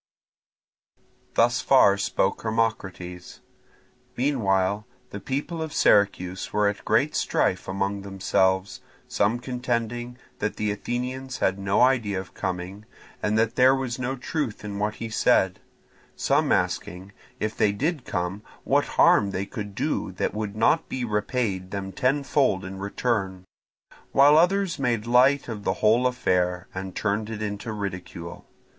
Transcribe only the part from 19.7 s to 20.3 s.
do